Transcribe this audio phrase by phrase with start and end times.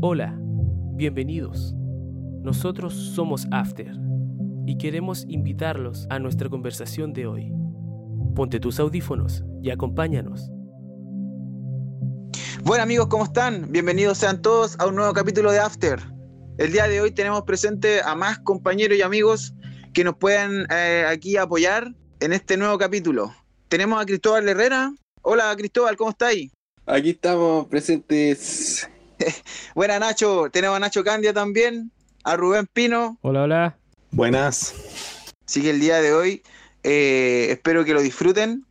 [0.00, 0.32] Hola,
[0.94, 1.74] bienvenidos.
[2.44, 3.90] Nosotros somos After
[4.64, 7.52] y queremos invitarlos a nuestra conversación de hoy.
[8.36, 10.52] Ponte tus audífonos y acompáñanos.
[12.62, 13.72] Bueno amigos, ¿cómo están?
[13.72, 15.98] Bienvenidos sean todos a un nuevo capítulo de After.
[16.58, 19.52] El día de hoy tenemos presente a más compañeros y amigos
[19.94, 23.34] que nos puedan eh, aquí apoyar en este nuevo capítulo.
[23.66, 24.92] Tenemos a Cristóbal Herrera.
[25.22, 26.52] Hola Cristóbal, ¿cómo estáis?
[26.86, 28.88] Aquí estamos presentes.
[29.74, 31.90] Buena Nacho, tenemos a Nacho Candia también,
[32.24, 33.18] a Rubén Pino.
[33.22, 33.76] Hola, hola.
[34.10, 34.74] Buenas.
[35.46, 36.42] Así que el día de hoy
[36.82, 38.64] eh, espero que lo disfruten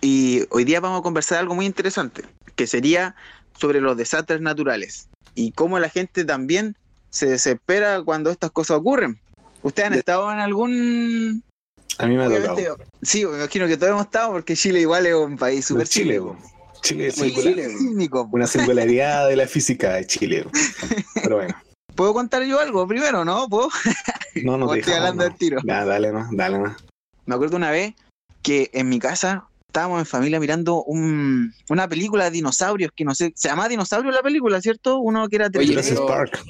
[0.00, 2.22] y hoy día vamos a conversar algo muy interesante,
[2.54, 3.14] que sería
[3.58, 6.76] sobre los desastres naturales y cómo la gente también
[7.10, 9.20] se desespera cuando estas cosas ocurren.
[9.62, 11.44] ¿Ustedes han estado en algún...
[11.98, 12.78] A mí me ha tocado.
[13.02, 16.18] Sí, me imagino que todos hemos estado porque Chile igual es un país súper Chile,
[16.18, 16.51] Chile.
[16.82, 17.70] Chile es Muy singular.
[17.70, 18.28] Sísmico.
[18.32, 20.46] Una singularidad de la física de Chile.
[21.22, 21.54] Pero bueno,
[21.94, 23.48] ¿Puedo contar yo algo primero, no?
[23.48, 23.68] ¿Puedo?
[24.42, 25.28] no nos O estoy hablando no.
[25.28, 25.60] del tiro.
[25.64, 26.74] Ya, dale, no, dale, no.
[27.26, 27.94] Me acuerdo una vez
[28.42, 33.14] que en mi casa estábamos en familia mirando un- una película de dinosaurios que no
[33.14, 34.98] sé, se llama Dinosaurio la película, ¿cierto?
[34.98, 35.68] Uno que era Oye, 3D.
[35.68, 36.44] Jurassic pero- Park.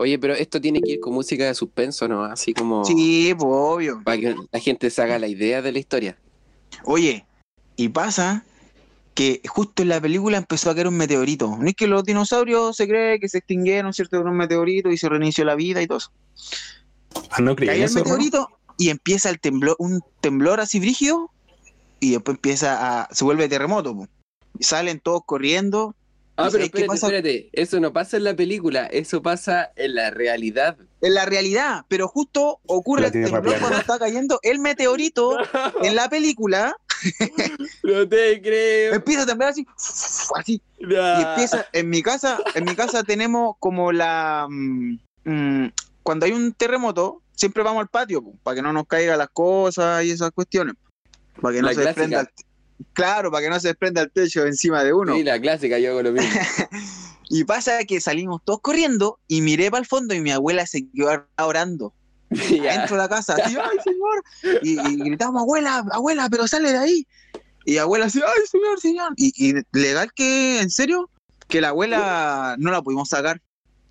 [0.00, 2.22] Oye, pero esto tiene que ir con música de suspenso, ¿no?
[2.24, 4.00] Así como Sí, pues obvio.
[4.04, 6.16] para que la gente se haga la idea de la historia.
[6.84, 7.26] Oye,
[7.74, 8.44] y pasa
[9.18, 11.56] que justo en la película empezó a caer un meteorito.
[11.58, 14.18] No es que los dinosaurios se cree que se extinguieron, ¿cierto?
[14.18, 16.12] Con un meteorito y se reinició la vida y todo eso.
[17.30, 18.04] Ah, no creí Cae el eso, ¿no?
[18.04, 21.32] meteorito y empieza el temblor, un temblor así brígido
[21.98, 23.92] y después empieza a, se vuelve terremoto.
[23.96, 24.06] po.
[24.56, 25.96] Y salen todos corriendo.
[26.36, 27.06] Ah, ¿Y pero espérate, pasa?
[27.06, 27.50] espérate.
[27.54, 30.76] Eso no pasa en la película, eso pasa en la realidad.
[31.00, 35.36] En la realidad, pero justo ocurre el temblor cuando está cayendo el meteorito
[35.82, 36.76] en la película,
[37.82, 38.94] No te creo.
[38.94, 39.66] empieza a temblar así,
[40.36, 46.26] así, y empieza, en mi casa, en mi casa tenemos como la mm, mm, cuando
[46.26, 50.10] hay un terremoto, siempre vamos al patio, para que no nos caigan las cosas y
[50.10, 50.74] esas cuestiones.
[51.40, 52.28] Para que no La se desprenda el,
[52.92, 55.14] Claro, para que no se desprenda el techo encima de uno.
[55.14, 56.28] Sí, la clásica, yo hago lo mismo.
[57.30, 60.88] Y pasa que salimos todos corriendo y miré para el fondo y mi abuela se
[60.88, 61.92] quedó orando.
[62.62, 62.74] Ya.
[62.74, 67.06] adentro de la casa, así, ay señor, y, gritamos, abuela, abuela, pero sale de ahí.
[67.64, 69.12] Y abuela así, ay señor, señor.
[69.16, 71.10] Y, legal que, en serio,
[71.48, 73.40] que la abuela no la pudimos sacar,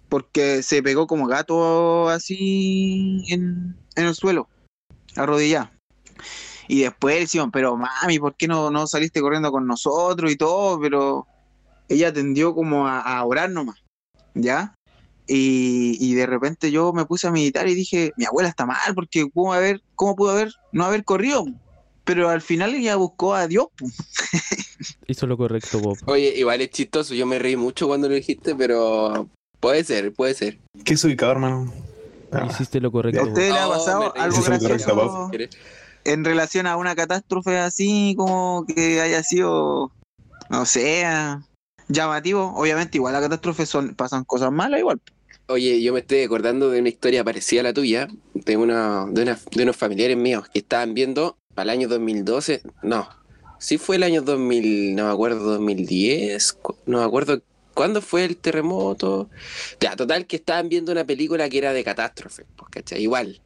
[0.09, 4.47] porque se pegó como gato así en, en el suelo,
[5.15, 5.71] arrodillada.
[6.67, 10.79] Y después decían, pero mami, ¿por qué no, no saliste corriendo con nosotros y todo?
[10.79, 11.25] Pero
[11.87, 13.83] ella tendió como a, a orar nomás,
[14.33, 14.76] ¿ya?
[15.27, 18.95] Y, y de repente yo me puse a meditar y dije, mi abuela está mal,
[18.95, 21.45] porque ¿cómo, haber, cómo pudo haber no haber corrido?
[22.05, 23.67] Pero al final ella buscó a Dios.
[25.07, 25.97] Hizo lo correcto, Bob.
[26.05, 29.27] Oye, igual es chistoso, yo me reí mucho cuando lo dijiste, pero
[29.59, 30.59] puede ser, puede ser.
[30.85, 31.73] ¿Qué es ubicado, hermano?
[32.31, 33.19] Ah, Hiciste lo ¿A correcto.
[33.21, 33.29] Bob.
[33.29, 34.23] usted le ha Oh, pasado reí.
[34.23, 35.31] algo gracioso Bob.
[36.03, 39.91] en relación a una catástrofe así como que haya sido,
[40.49, 41.05] no sé,
[41.89, 42.53] llamativo?
[42.55, 45.01] Obviamente igual las catástrofes son, pasan cosas malas igual.
[45.49, 49.21] Oye, yo me estoy acordando de una historia parecida a la tuya, de, una, de,
[49.23, 53.07] una- de unos familiares míos que estaban viendo para el año 2012, no,
[53.57, 57.41] sí fue el año 2000, no me acuerdo, 2010, cu- no me acuerdo
[57.73, 59.29] cuándo fue el terremoto.
[59.79, 63.01] Ya, total que estaban viendo una película que era de catástrofe, pues, ¿cachai?
[63.01, 63.39] Igual.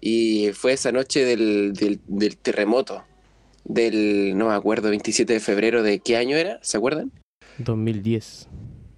[0.00, 3.04] Y fue esa noche del, del, del terremoto,
[3.64, 7.12] del, no me acuerdo, 27 de febrero de qué año era, ¿se acuerdan?
[7.58, 8.47] 2010.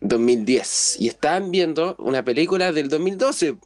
[0.01, 3.57] 2010 y estaban viendo una película del 2012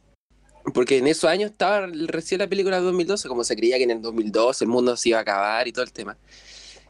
[0.73, 3.91] porque en esos años estaba recién la película del 2012 como se creía que en
[3.91, 6.17] el 2012 el mundo se iba a acabar y todo el tema.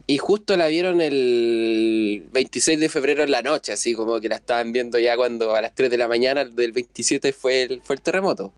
[0.08, 4.36] Y justo la vieron el 26 de febrero en la noche así como que la
[4.36, 7.96] estaban viendo ya cuando a las 3 de la mañana del 27 fue el, fue
[7.96, 8.54] el terremoto.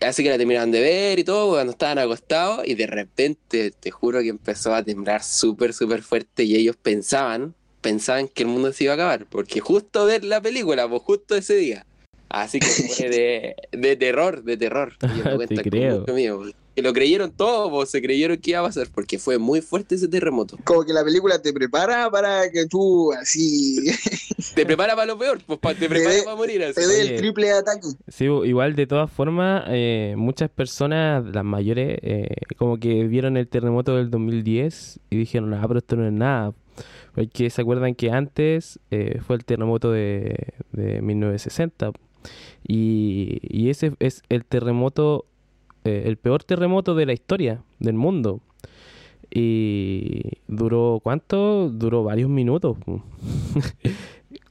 [0.00, 3.90] Así que la terminaron de ver y todo cuando estaban acostados y de repente te
[3.90, 8.72] juro que empezó a temblar súper súper fuerte y ellos pensaban pensaban que el mundo
[8.72, 11.84] se iba a acabar, porque justo ver la película, pues justo ese día.
[12.30, 14.94] Así que fue de, de terror, de terror.
[15.48, 16.06] Te creo.
[16.06, 16.54] pues.
[16.74, 19.96] Que lo creyeron todos, pues, se creyeron que iba a pasar, porque fue muy fuerte
[19.96, 20.56] ese terremoto.
[20.64, 23.76] Como que la película te prepara para que tú así
[24.54, 26.74] Te prepara para lo peor, pues pa- te prepara para morir así.
[26.74, 27.88] te dé el triple ataque.
[28.08, 33.48] Sí, igual de todas formas, eh, muchas personas, las mayores, eh, como que vieron el
[33.48, 36.54] terremoto del 2010 y dijeron, ah, pero esto no es nada.
[37.14, 41.92] Porque se acuerdan que antes eh, fue el terremoto de, de 1960
[42.66, 45.26] y, y ese es el terremoto,
[45.84, 48.40] eh, el peor terremoto de la historia del mundo.
[49.34, 51.70] Y duró, ¿cuánto?
[51.70, 52.76] Duró varios minutos.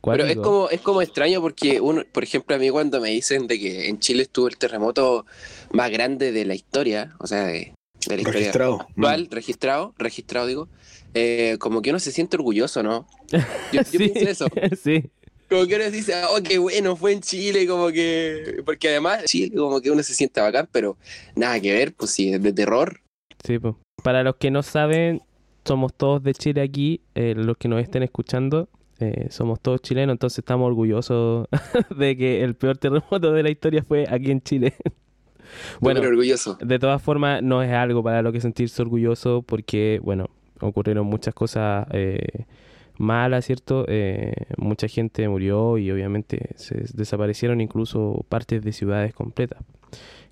[0.03, 3.45] Pero es como, es como extraño porque, uno, por ejemplo, a mí cuando me dicen
[3.45, 5.27] de que en Chile estuvo el terremoto
[5.73, 7.75] más grande de la historia, o sea, de,
[8.07, 8.81] de la historia Registrado.
[8.81, 10.69] Actual, registrado, registrado digo,
[11.13, 13.07] eh, como que uno se siente orgulloso, ¿no?
[13.31, 13.39] Yo,
[13.71, 14.45] yo sí, pienso eso.
[14.83, 15.09] sí,
[15.49, 18.61] Como que uno dice, oh, qué bueno, fue en Chile, como que...
[18.65, 20.97] Porque además, Chile como que uno se siente bacán, pero
[21.35, 23.01] nada que ver, pues sí, es de terror.
[23.45, 23.77] sí, po.
[24.03, 25.21] Para los que no saben,
[25.65, 27.01] somos todos de Chile aquí.
[27.13, 28.67] eh, los que nos estén escuchando,
[28.99, 31.47] eh, somos todos chilenos, entonces estamos orgullosos
[31.97, 34.73] de que el peor terremoto de la historia fue aquí en Chile.
[35.79, 36.57] Bueno, orgulloso.
[36.61, 41.33] de todas formas, no es algo para lo que sentirse orgulloso porque, bueno, ocurrieron muchas
[41.33, 42.45] cosas eh,
[42.97, 43.85] malas, ¿cierto?
[43.87, 49.59] Eh, mucha gente murió y obviamente se desaparecieron incluso partes de ciudades completas,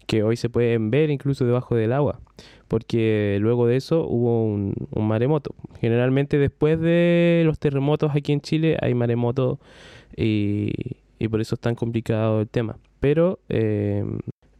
[0.06, 2.20] que hoy se pueden ver incluso debajo del agua,
[2.68, 5.56] porque luego de eso hubo un, un maremoto.
[5.80, 9.58] Generalmente después de los terremotos aquí en Chile hay maremotos
[10.16, 10.72] y,
[11.18, 12.78] y por eso es tan complicado el tema.
[13.00, 13.40] Pero...
[13.50, 14.06] eh,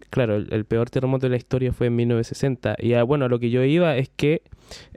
[0.10, 2.78] Claro, el, peor terremoto de la historia fue en 1960.
[2.80, 4.42] Y ah, bueno, lo que yo iba es que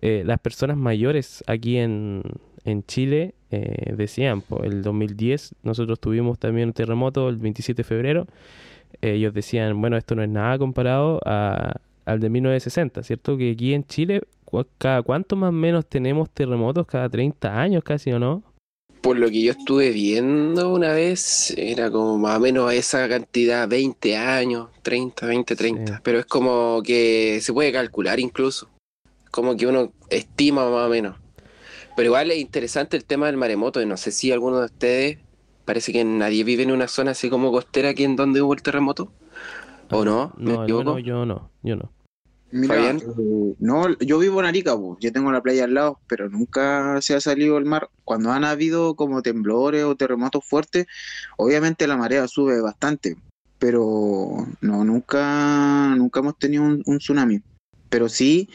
[0.00, 2.22] eh, las personas mayores aquí en,
[2.64, 7.84] en Chile eh, decían, po, el 2010 nosotros tuvimos también un terremoto el 27 de
[7.84, 8.26] febrero.
[9.02, 11.74] Eh, ellos decían, bueno, esto no es nada comparado a,
[12.06, 13.36] al de 1960, ¿cierto?
[13.36, 14.22] Que aquí en Chile,
[14.78, 18.42] cada cuánto más o menos tenemos terremotos, cada 30 años casi, ¿o no?
[19.02, 23.68] Por lo que yo estuve viendo una vez, era como más o menos esa cantidad,
[23.68, 25.96] 20 años, 30, 20, 30.
[25.96, 26.00] Sí.
[26.04, 28.68] Pero es como que se puede calcular incluso.
[29.32, 31.16] Como que uno estima más o menos.
[31.96, 33.82] Pero igual es interesante el tema del maremoto.
[33.82, 35.18] y No sé si alguno de ustedes,
[35.64, 38.62] parece que nadie vive en una zona así como costera aquí en donde hubo el
[38.62, 39.12] terremoto.
[39.90, 40.32] ¿O no?
[40.36, 40.92] ¿Me No, equivoco?
[40.92, 41.90] bueno, yo no, yo no.
[42.54, 47.00] Mira, eh, no, yo vivo en Arica, yo tengo la playa al lado, pero nunca
[47.00, 47.88] se ha salido el mar.
[48.04, 50.84] Cuando han habido como temblores o terremotos fuertes,
[51.38, 53.16] obviamente la marea sube bastante,
[53.58, 57.40] pero no, nunca, nunca hemos tenido un, un tsunami.
[57.88, 58.50] Pero sí,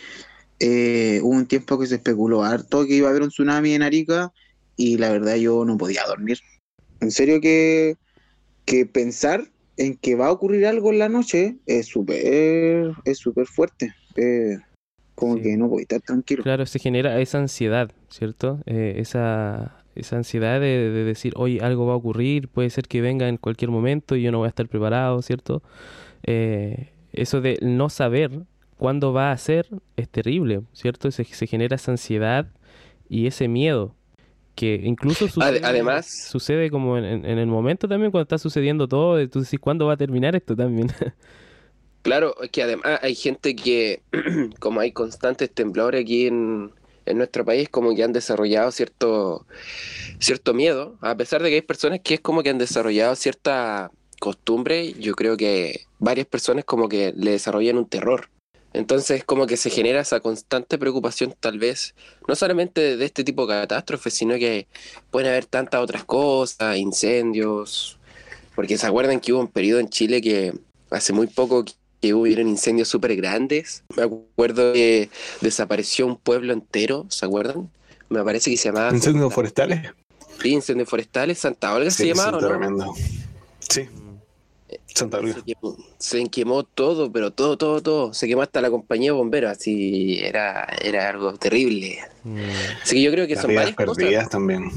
[0.60, 3.82] eh, hubo un tiempo que se especuló harto que iba a haber un tsunami en
[3.82, 4.32] Arica
[4.76, 6.40] y la verdad yo no podía dormir.
[7.00, 7.98] En serio que,
[8.66, 13.46] que pensar en que va a ocurrir algo en la noche es súper es súper
[13.48, 13.94] fuerte.
[14.16, 14.58] Eh,
[15.16, 15.44] como Sí.
[15.44, 16.44] que no voy a estar tranquilo.
[16.44, 18.60] Claro, se genera esa ansiedad, ¿cierto?
[18.68, 23.02] Eh, esa, esa ansiedad de, de decir, oye, algo va a ocurrir, puede ser que
[23.02, 25.64] venga en cualquier momento y yo no voy a estar preparado, ¿cierto?
[26.24, 28.32] Eh, eso de no saber
[28.78, 31.10] cuándo va a ser es terrible, ¿cierto?
[31.10, 32.48] Se, se genera esa ansiedad
[33.10, 33.96] y ese miedo
[34.58, 39.42] que incluso sucede, además- sucede como en, el momento también cuando está sucediendo todo, tú
[39.42, 40.92] decís, ¿cuándo va a terminar esto también?
[42.04, 44.02] Claro, es que además hay gente que,
[44.62, 46.72] como hay constantes temblores aquí en,
[47.06, 49.46] en nuestro país, como que han desarrollado cierto,
[50.18, 53.92] cierto miedo, a pesar de que hay personas que es como que han desarrollado cierta
[54.22, 58.30] costumbre, yo creo que varias personas como que le desarrollan un terror.
[58.78, 61.96] Entonces como que se genera esa constante preocupación tal vez,
[62.28, 64.68] no solamente de este tipo de catástrofes, sino que
[65.10, 67.98] pueden haber tantas otras cosas, incendios,
[68.56, 70.54] porque se acuerdan que hubo un periodo en Chile que
[70.92, 71.66] hace muy poco
[72.02, 73.84] que hubieron incendios súper grandes.
[73.96, 75.10] Me acuerdo que
[75.42, 77.72] desapareció un pueblo entero, ¿se acuerdan?
[78.10, 78.94] Me parece que se llamaba...
[78.94, 79.90] ¿Incendios forestales?
[80.40, 82.58] Sí, incendios forestales, Santa Olga se Sí, llamaron, son ¿no?
[82.58, 82.94] tremendo.
[83.60, 83.90] Sí,
[84.98, 85.20] Santa.
[85.22, 88.14] Se quemó, se quemó todo, pero todo, todo, todo.
[88.14, 92.00] Se quemó hasta la compañía de bomberos, así era, era algo terrible.
[92.24, 92.38] Mm,
[92.84, 93.96] Así que yo creo que Las son varias cosas.
[93.98, 94.72] perdidas también.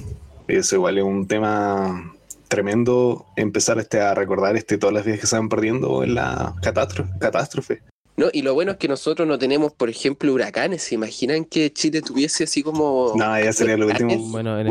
[0.48, 2.12] Eso igual es un tema
[2.48, 6.54] tremendo empezar este, a recordar este, todas las vidas que se van perdiendo en la
[6.62, 7.10] catástrofe.
[7.20, 7.82] catástrofe.
[8.16, 10.82] No, y lo bueno es que nosotros no tenemos, por ejemplo, huracanes.
[10.82, 13.12] ¿Se imaginan que Chile tuviese así como...
[13.16, 14.14] No, ya sería lo último.
[14.28, 14.66] Bueno, en,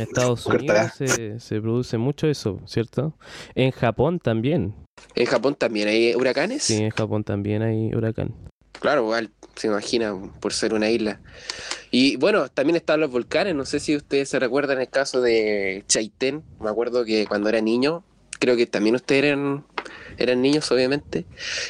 [0.00, 0.52] Estados- en.
[0.60, 3.12] Unidos se, se produce mucho eso, ¿cierto?
[3.54, 4.72] En Japón también.
[5.14, 6.64] En Japón también hay huracanes.
[6.64, 8.34] Sí, en Japón también hay huracán.
[8.80, 11.20] Claro, igual, se imagina, por ser una isla.
[11.90, 13.54] Y bueno, también están los volcanes.
[13.54, 16.42] No sé si ustedes se recuerdan el caso de Chaitén.
[16.60, 18.04] Me acuerdo que cuando era niño,
[18.40, 19.64] creo que también ustedes eran,
[20.18, 21.24] eran niños, obviamente.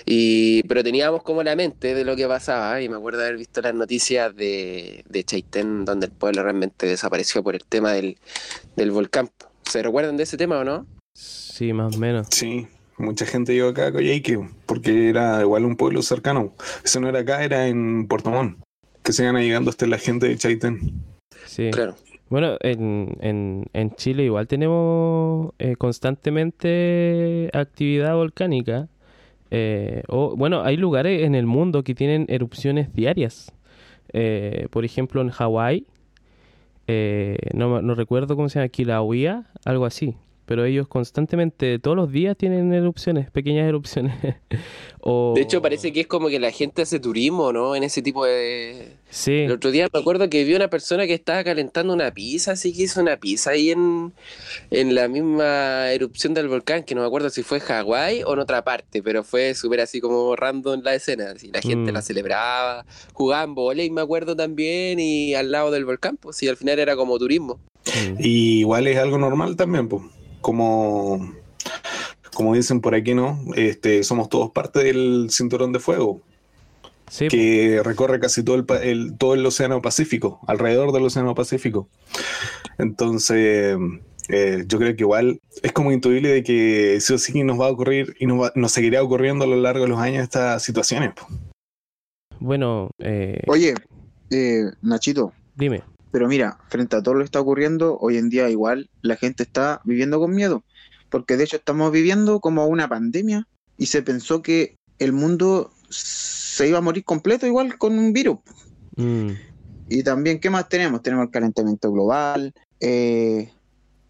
[0.06, 2.80] Y, pero teníamos como la mente de lo que pasaba.
[2.80, 7.42] Y me acuerdo haber visto las noticias de, de Chaitén, donde el pueblo realmente desapareció
[7.42, 8.16] por el tema del,
[8.76, 9.30] del volcán.
[9.62, 10.86] ¿Se recuerdan de ese tema o no?
[11.14, 12.26] Sí, más o menos.
[12.30, 12.66] Sí,
[12.98, 16.54] mucha gente llegó acá a Coyhaique porque era igual un pueblo cercano.
[16.84, 18.58] Eso no era acá, era en Puerto Montt.
[19.02, 21.02] Que se iban llegando hasta la gente de Chaitén.
[21.46, 21.70] Sí.
[21.70, 21.94] Claro.
[22.30, 28.88] Bueno, en, en, en Chile igual tenemos eh, constantemente actividad volcánica.
[29.50, 33.52] Eh, o, bueno, hay lugares en el mundo que tienen erupciones diarias.
[34.12, 35.86] Eh, por ejemplo, en Hawái
[36.86, 40.16] eh, no, no recuerdo cómo se llama, Kilauea, algo así.
[40.46, 44.14] Pero ellos constantemente, todos los días tienen erupciones, pequeñas erupciones.
[45.00, 45.32] o...
[45.34, 47.74] De hecho, parece que es como que la gente hace turismo, ¿no?
[47.74, 48.88] En ese tipo de...
[49.08, 52.52] Sí, El otro día me acuerdo que vi una persona que estaba calentando una pizza,
[52.52, 54.12] así que hizo una pizza ahí en,
[54.70, 58.40] en la misma erupción del volcán, que no me acuerdo si fue Hawái o en
[58.40, 61.94] otra parte, pero fue súper así como random la escena, así, la gente Mm.
[61.94, 66.56] la celebraba, jugaban volei, me acuerdo también, y al lado del volcán, pues sí, al
[66.56, 67.60] final era como turismo.
[67.86, 70.02] mm, Y igual es algo normal también, pues.
[70.44, 71.32] Como,
[72.34, 73.40] como dicen por aquí, ¿no?
[73.56, 76.20] Este, somos todos parte del cinturón de fuego,
[77.08, 81.88] sí, que recorre casi todo el, todo el océano Pacífico, alrededor del océano Pacífico.
[82.76, 83.78] Entonces,
[84.28, 87.68] eh, yo creo que igual es como intuible de que sí o sí nos va
[87.68, 90.62] a ocurrir y nos, va- nos seguirá ocurriendo a lo largo de los años estas
[90.62, 91.12] situaciones.
[92.38, 93.72] bueno, eh, Oye,
[94.30, 95.82] eh, Nachito, dime.
[96.14, 99.42] Pero mira, frente a todo lo que está ocurriendo, hoy en día igual la gente
[99.42, 100.62] está viviendo con miedo,
[101.10, 106.68] porque de hecho estamos viviendo como una pandemia y se pensó que el mundo se
[106.68, 108.38] iba a morir completo igual con un virus.
[108.94, 109.30] Mm,
[109.88, 111.02] Y también, ¿qué más tenemos?
[111.02, 113.50] Tenemos el calentamiento global, eh,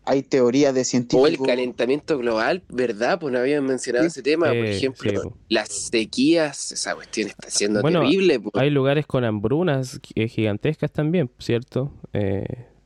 [0.07, 1.47] hay teorías de O el científicos.
[1.47, 3.19] calentamiento global, ¿verdad?
[3.19, 4.09] Pues no habían mencionado Sí.
[4.09, 8.41] ese tema, por ejemplo, sí, las sequías, esa cuestión está siendo Bueno, terrible.
[8.41, 8.53] pues.
[8.63, 11.93] Hay lugares con hambrunas eh, gigantescas también, ¿cierto?
[12.13, 12.45] Eh,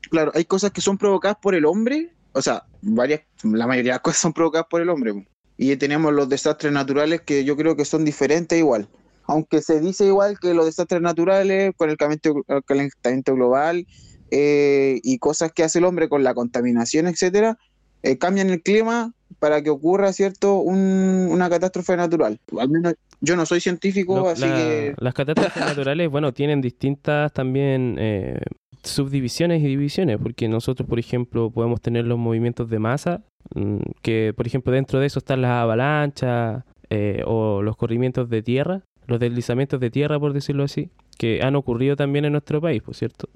[0.09, 3.95] Claro, hay cosas que son provocadas por el hombre, o sea, varias, la mayoría de
[3.97, 5.27] las cosas son provocadas por el hombre.
[5.57, 8.87] Y tenemos los desastres naturales que yo creo que son diferentes igual.
[9.25, 13.85] Aunque se dice igual que los desastres naturales con el calentamiento, el calentamiento global
[14.31, 17.57] eh, y cosas que hace el hombre con la contaminación, etcétera,
[18.03, 22.39] eh, cambian el clima para que ocurra, ¿cierto?, un- una catástrofe natural.
[22.59, 24.93] Al menos yo no soy científico, así la- que...
[24.97, 28.39] Las catástrofes naturales, bueno, tienen distintas también eh,
[28.83, 33.21] subdivisiones y divisiones, porque nosotros, por ejemplo, podemos tener los movimientos de masa,
[33.55, 38.41] mm, que, por ejemplo, dentro de eso están las avalanchas eh, o los corrimientos de
[38.41, 42.81] tierra, los deslizamientos de tierra, por decirlo así, que han ocurrido también en nuestro país,
[42.81, 43.29] por cierto.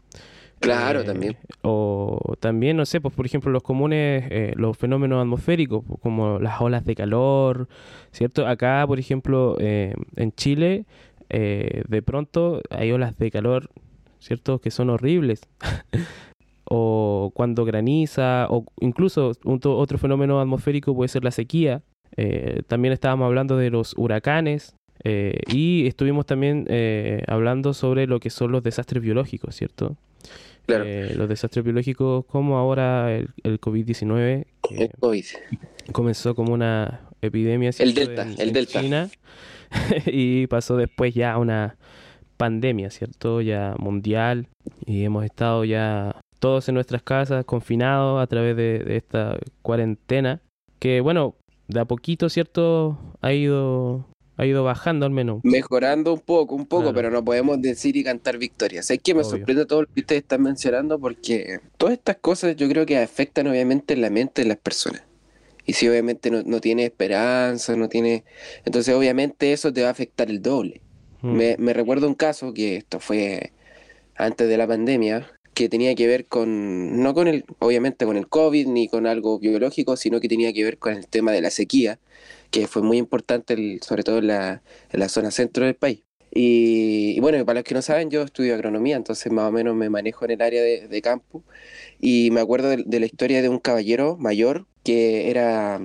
[0.60, 1.38] Claro, Eh, también.
[1.62, 6.40] O también, no sé, pues por ejemplo, los comunes, eh, los fenómenos atmosféricos, pues, como
[6.40, 7.68] las olas de calor,
[8.12, 8.48] ¿cierto?
[8.48, 10.86] Acá, por ejemplo, eh, en Chile,
[11.30, 13.70] de pronto hay olas de calor,
[14.20, 14.60] ¿cierto?
[14.60, 15.42] Que son horribles.
[16.66, 21.82] o cuando graniza, o incluso otro fenómeno atmosférico puede ser la sequía.
[22.68, 24.76] También estábamos hablando de los huracanes.
[25.04, 29.98] eh, y estuvimos también eh, hablando sobre lo que son los desastres biológicos, ¿cierto?
[30.66, 30.84] Claro.
[30.86, 35.26] Eh, los desastres biológicos como ahora el, el COVID-19, que El COVID.
[35.92, 37.94] comenzó como una epidemia El.
[37.94, 38.82] Delta, en- el en Delta.
[38.82, 39.10] China
[40.06, 41.76] y pasó después ya a una
[42.38, 43.42] pandemia, ¿cierto?
[43.42, 44.48] Ya mundial
[44.86, 50.42] y hemos estado ya todos en nuestras casas confinados a través de, de esta cuarentena
[50.80, 51.36] que bueno,
[51.68, 52.98] de a poquito, ¿cierto?
[53.22, 54.06] Ha ido
[54.38, 55.42] ha ido bajando al menos.
[55.44, 56.96] Mejorando un poco, un poco, Claro.
[56.96, 58.90] pero no podemos decir y cantar victorias.
[58.90, 59.30] Es que me Obvio.
[59.30, 63.48] sorprende todo lo que ustedes están mencionando porque todas estas cosas yo creo que afectan
[63.48, 65.04] obviamente en la mente de las personas.
[65.66, 68.24] Y si obviamente no, no tiene esperanza, no tiene...
[68.66, 70.82] Entonces obviamente eso te va a afectar el doble.
[71.22, 71.32] Mm.
[71.32, 73.54] Me, me recuerdo un caso que esto fue
[74.16, 78.28] antes de la pandemia, que tenía que ver con, no con el, obviamente con el
[78.28, 81.50] COVID ni con algo biológico, sino que tenía que ver con el tema de la
[81.52, 82.00] sequía,
[82.54, 86.04] que fue muy importante, sobre todo en la, la zona centro del país.
[86.32, 89.90] Y, bueno, para los que no saben, yo estudio agronomía, entonces más o menos me
[89.90, 91.44] manejo en el área de, campo.
[92.00, 95.82] Y me acuerdo de, de la historia de un caballero mayor que era,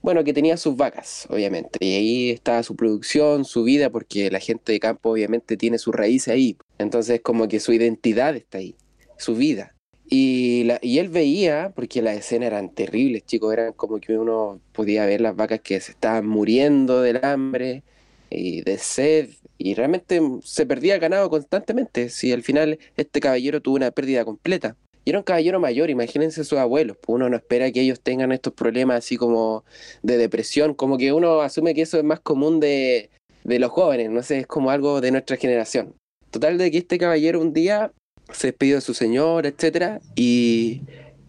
[0.00, 1.78] bueno, que tenía sus vacas, obviamente.
[1.80, 5.94] Y ahí estaba su producción, su vida, porque la gente de campo obviamente tiene sus
[5.94, 6.56] raíces ahí.
[6.78, 8.76] Entonces como que su identidad está ahí,
[9.18, 9.71] su vida.
[10.14, 14.60] Y, la- y él veía, porque las escenas eran terribles, chicos, eran como que uno
[14.72, 17.82] podía ver las vacas que se estaban muriendo del hambre
[18.28, 22.10] y de sed, y realmente se perdía el ganado constantemente.
[22.10, 24.76] Si al final este caballero tuvo una pérdida completa.
[25.02, 28.32] Y era un caballero mayor, imagínense sus abuelos, pues uno no espera que ellos tengan
[28.32, 29.64] estos problemas así como
[30.02, 33.08] de depresión, como que uno asume que eso es más común de,
[33.44, 35.94] de los jóvenes, no sé, es como algo de nuestra generación.
[36.30, 37.92] Total de que este caballero un día
[38.32, 40.82] se despidió de su señora, etcétera, y,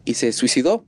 [0.06, 0.86] y se suicidó.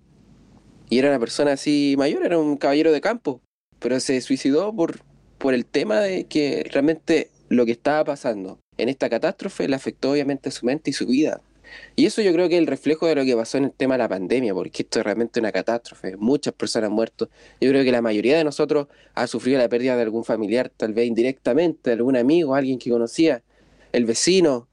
[0.89, 3.41] Y era una persona así mayor, era un caballero de campo,
[3.79, 4.99] pero se suicidó por,
[5.37, 10.11] por el tema de que realmente lo que estaba pasando en esta catástrofe le afectó
[10.11, 11.41] obviamente su mente y su vida.
[11.95, 13.95] Y eso yo creo que es el reflejo de lo que pasó en el tema
[13.95, 17.29] de la pandemia, porque esto es realmente una catástrofe, muchas personas han muerto.
[17.59, 20.93] Yo creo que la mayoría de nosotros ha sufrido la pérdida de algún familiar, tal
[20.93, 23.43] vez indirectamente, de algún amigo, alguien que conocía,
[23.91, 24.67] el vecino,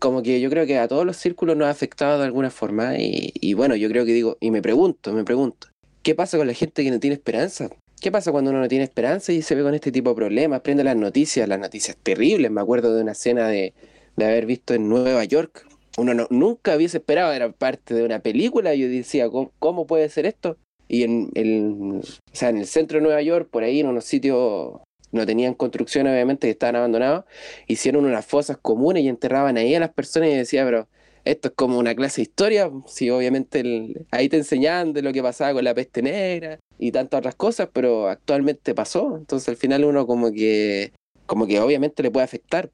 [0.00, 2.98] como que yo creo que a todos los círculos nos ha afectado de alguna forma
[2.98, 5.68] y, y bueno, yo creo que digo, y me pregunto, me pregunto,
[6.02, 7.70] ¿qué pasa con la gente que no tiene esperanza?
[8.00, 10.62] ¿Qué pasa cuando uno no tiene esperanza y se ve con este tipo de problemas?
[10.62, 12.50] Prende las noticias, las noticias terribles.
[12.50, 13.74] Me acuerdo de una escena de,
[14.16, 15.66] de haber visto en Nueva York.
[15.98, 18.74] Uno no- nunca hubiese esperado, era parte de una película.
[18.74, 20.56] Yo decía, ¿cómo, cómo puede ser esto?
[20.88, 22.02] Y en el, o
[22.32, 24.80] sea, en el centro de Nueva York, por ahí en unos sitios
[25.12, 27.24] no tenían construcción, obviamente, que estaban abandonados,
[27.66, 30.88] hicieron unas fosas comunes y enterraban ahí a las personas y decía, pero
[31.24, 35.22] esto es como una clase de historia, si obviamente ahí te enseñaban de lo que
[35.22, 39.84] pasaba con la peste negra y tantas otras cosas, pero actualmente pasó, entonces al final
[39.84, 40.92] uno como que,
[41.26, 42.70] como que obviamente le puede afectar.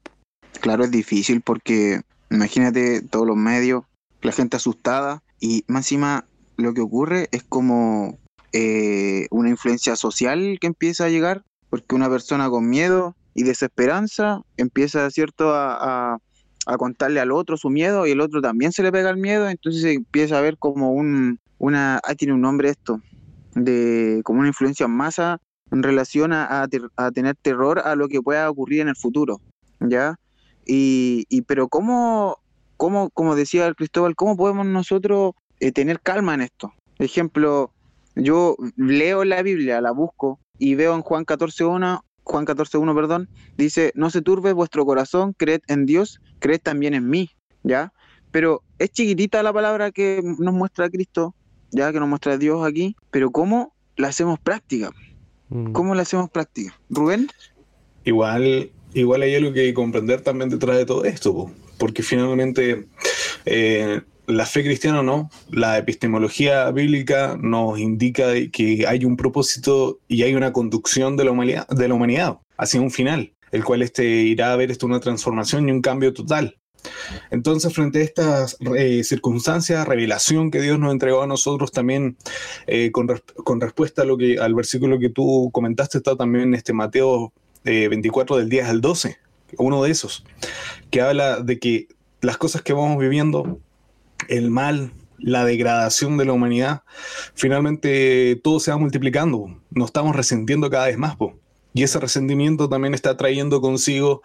[0.61, 2.01] Claro, es difícil porque
[2.31, 3.83] imagínate todos los medios,
[4.21, 6.25] la gente asustada y más encima
[6.55, 8.17] lo que ocurre es como
[8.53, 14.41] eh, una influencia social que empieza a llegar porque una persona con miedo y desesperanza
[14.57, 16.17] empieza, ¿cierto?, a, a-
[16.77, 19.81] contarle al otro su miedo y el otro también se le pega el miedo, entonces
[19.81, 22.99] se empieza a ver como un, una, ah, tiene un nombre esto,
[23.55, 25.37] de como una influencia en masa
[25.71, 29.39] en relación a, a tener terror a lo que pueda ocurrir en el futuro,
[29.79, 30.15] ¿ya?
[30.65, 32.37] Y, y pero cómo,
[32.75, 35.31] cómo, como decía Cristóbal, cómo podemos nosotros
[35.61, 36.73] eh, tener calma en esto.
[36.99, 37.71] Ejemplo,
[38.15, 43.91] yo leo la Biblia, la busco y veo en Juan 14.1, Juan 14.1, perdón, dice,
[43.95, 47.31] no se turbe vuestro corazón, creed en Dios, creed también en mí,
[47.63, 47.93] ¿ya?
[48.31, 51.35] Pero es chiquitita la palabra que nos muestra Cristo,
[51.71, 54.91] ya que nos muestra Dios aquí, pero ¿cómo la hacemos práctica?
[55.49, 55.71] Mm.
[55.71, 56.77] ¿Cómo la hacemos práctica?
[56.89, 57.27] Rubén,
[58.07, 62.87] Igual, igual hay algo que comprender también detrás de todo esto, po, porque finalmente
[63.45, 70.23] eh, la fe cristiana no, la epistemología bíblica nos indica que hay un propósito y
[70.23, 74.05] hay una conducción de la humanidad, de la humanidad hacia un final, el cual este
[74.05, 76.57] irá a ver esto una transformación y un cambio total.
[77.31, 82.17] Entonces, frente a estas eh, circunstancias, revelación que Dios nos entregó a nosotros también,
[82.67, 83.07] eh, con,
[83.43, 87.33] con respuesta a lo que, al versículo que tú comentaste, está también este Mateo
[87.65, 89.17] eh, 24 del 10 al 12,
[89.57, 90.25] uno de esos,
[90.91, 91.87] que habla de que
[92.21, 93.59] las cosas que vamos viviendo,
[94.27, 96.83] el mal, la degradación de la humanidad,
[97.33, 101.35] finalmente todo se va multiplicando, nos estamos resentiendo cada vez más, po.
[101.73, 104.21] y ese resentimiento también está trayendo consigo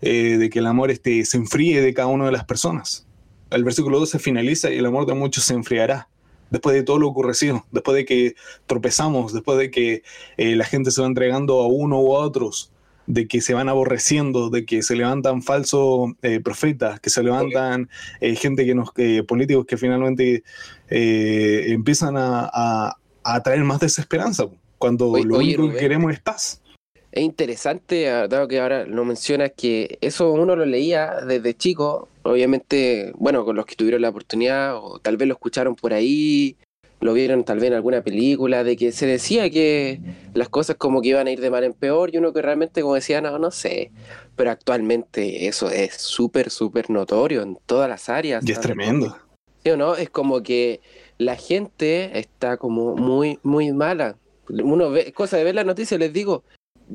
[0.00, 3.06] eh, de que el amor este, se enfríe de cada una de las personas.
[3.50, 6.08] El versículo 12 finaliza y el amor de muchos se enfriará.
[6.50, 8.34] Después de todo lo ocurrido, después de que
[8.66, 10.02] tropezamos, después de que
[10.36, 12.72] eh, la gente se va entregando a uno u a otros,
[13.06, 17.88] de que se van aborreciendo, de que se levantan falsos eh, profetas, que se levantan
[18.20, 20.42] eh, gente que nos, eh, políticos que finalmente
[20.90, 22.96] eh, empiezan a, a-
[23.28, 24.46] a traer más desesperanza,
[24.78, 26.62] cuando Oye, lo oye, único que queremos es paz.
[27.10, 32.08] Es interesante, ah, dado que ahora lo mencionas, que eso uno lo leía desde chico,
[32.22, 36.56] obviamente, bueno, con los que tuvieron la oportunidad, o tal vez lo escucharon por ahí,
[37.00, 40.00] lo vieron tal vez en alguna película, de que se decía que
[40.34, 42.82] las cosas como que iban a ir de mal en peor, y uno que realmente
[42.82, 43.90] como decía, no, no sé,
[44.34, 48.46] pero actualmente eso es súper, súper notorio en todas las áreas.
[48.48, 49.16] Y es tremendo.
[49.62, 49.96] ¿Sí o no?
[49.96, 50.80] Es como que
[51.18, 54.16] la gente está como muy, muy mala.
[54.48, 56.44] Uno ve, cosa de ver las noticias, les digo,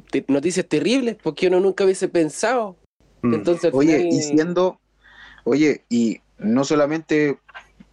[0.09, 2.77] te- noticias terribles, porque uno nunca hubiese pensado.
[3.21, 3.33] Mm.
[3.33, 4.79] Entonces, Oye, final- y siendo,
[5.43, 7.37] oye, y no solamente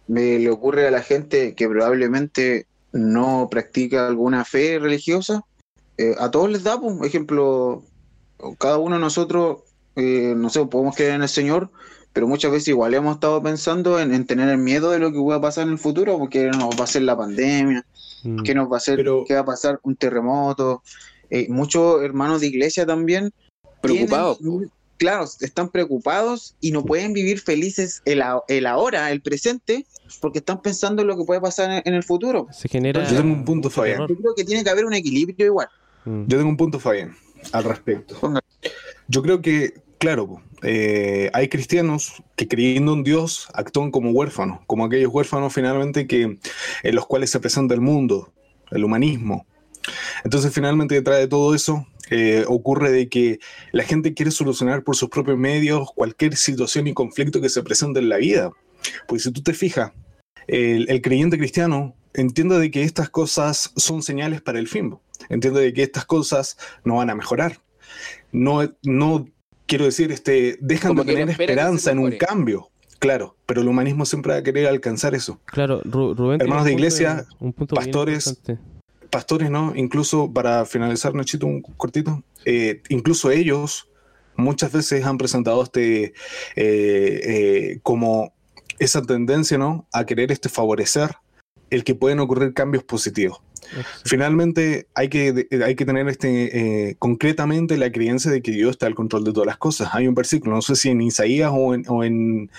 [0.09, 5.43] me le ocurre a la gente que probablemente no practica alguna fe religiosa,
[5.97, 7.83] eh, a todos les da, por ejemplo,
[8.57, 9.59] cada uno de nosotros,
[9.95, 11.69] eh, no sé, podemos creer en el Señor,
[12.11, 15.19] pero muchas veces igual hemos estado pensando en, en tener el miedo de lo que
[15.19, 17.85] pueda pasar en el futuro, porque nos va a hacer la pandemia,
[18.23, 18.43] Mm.
[18.43, 20.83] qué nos va a hacer, Pero- qué va a pasar un terremoto.
[21.29, 23.31] Eh, muchos hermanos de iglesia también
[23.81, 24.39] preocupados.
[24.97, 29.85] claro, están preocupados y no pueden vivir felices el, a- el ahora, el presente,
[30.17, 32.47] porque están pensando en lo que puede pasar en, en el futuro.
[32.51, 33.07] Se genera.
[33.07, 34.07] Yo tengo un punto, Fabián.
[34.07, 35.67] Yo creo que tiene que haber un equilibrio igual.
[36.05, 36.25] Mm.
[36.27, 37.15] Yo tengo un punto, Fabián,
[37.51, 38.15] al respecto.
[38.19, 38.41] Ponga.
[39.07, 44.85] Yo creo que, claro, eh, hay cristianos que creyendo en Dios actúan como huérfanos, como
[44.85, 46.37] aquellos huérfanos finalmente que,
[46.83, 48.31] en los cuales se presenta el mundo,
[48.71, 49.45] el humanismo.
[50.23, 53.39] Entonces, finalmente, detrás de todo eso, eh, ocurre de que
[53.71, 57.99] la gente quiere solucionar por sus propios medios cualquier situación y conflicto que se presente
[57.99, 58.51] en la vida.
[59.07, 59.91] Pues si tú te fijas,
[60.47, 64.97] el, el creyente cristiano entiende de que estas cosas son señales para el fin.
[65.29, 67.59] Entiende de que estas cosas no van a mejorar.
[68.31, 69.27] No, no
[69.67, 72.69] quiero decir, este, dejan Como de tener esperanza en un cambio.
[72.99, 75.39] Claro, pero el humanismo siempre va a querer alcanzar eso.
[75.45, 76.41] Claro, Ru- Rubén.
[76.41, 78.41] Hermanos de iglesia, un punto bien pastores.
[79.09, 79.73] Pastores, ¿no?
[79.75, 83.87] Incluso para finalizar, Nachito, un cortito, eh, incluso ellos
[84.35, 86.13] muchas veces han presentado este eh,
[86.55, 88.33] eh, como
[88.79, 89.87] esa tendencia, ¿no?
[89.93, 91.15] A querer este favorecer
[91.69, 93.41] el que pueden ocurrir cambios positivos.
[94.03, 98.87] Finalmente, hay que, hay que tener este, eh, concretamente la creencia de que Dios está
[98.87, 99.89] al control de todas las cosas.
[99.93, 102.49] Hay un versículo, no sé si en Isaías o en, o en,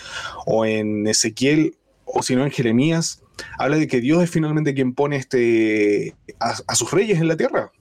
[0.47, 3.23] o en Ezequiel o si no en Jeremías,
[3.59, 7.73] habla de que Dios es finalmente quien pone este, a, sus reyes en la tierra,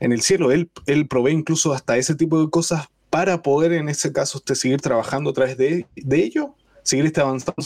[0.00, 0.52] en el cielo.
[0.52, 4.54] Él, él provee incluso hasta ese tipo de cosas para poder en ese caso usted
[4.54, 7.62] seguir trabajando a través de, de ello, seguir este avanzando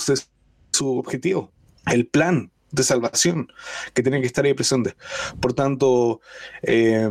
[0.70, 1.52] su objetivo,
[1.92, 3.52] el plan de salvación
[3.94, 4.96] que tienen que estar ahí presentes.
[5.40, 6.20] Por tanto,
[6.62, 7.08] eh,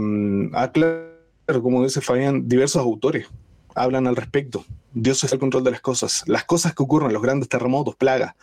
[1.62, 3.28] como dice Fabián, diversos autores
[3.76, 4.66] hablan al respecto.
[4.94, 6.24] Dios es el control de las cosas.
[6.28, 8.34] Las cosas que ocurren, los grandes terremotos, plagas,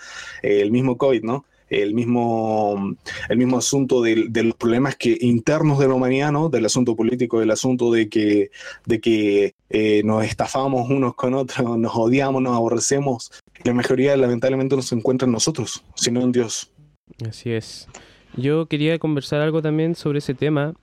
[0.42, 1.44] eh, el mismo COVID, ¿no?
[1.68, 2.94] El mismo,
[3.28, 6.32] el mismo asunto de, los problemas que, internos de la humanidad.
[6.50, 8.50] Del asunto político, del asunto de que,
[8.86, 13.30] de que eh, nos estafamos unos con otros, nos odiamos, nos aborrecemos.
[13.64, 16.70] La mayoría lamentablemente no se encuentra en nosotros, sino en Dios.
[17.28, 17.88] Así es.
[18.36, 20.74] Yo quería conversar algo también sobre ese tema,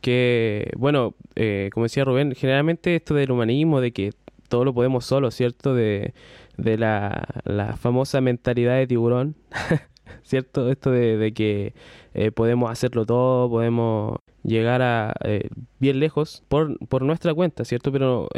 [0.00, 4.12] que, bueno, eh, como decía Rubén, generalmente esto del humanismo, de que
[4.48, 5.74] todo lo podemos solo, ¿cierto?
[5.74, 6.12] De,
[6.56, 9.34] la famosa mentalidad de tiburón,
[10.22, 10.70] ¿cierto?
[10.70, 11.74] Esto de, que
[12.14, 17.92] eh, podemos hacerlo todo, podemos llegar a eh, bien lejos por, por nuestra cuenta, ¿cierto?
[17.92, 18.28] Pero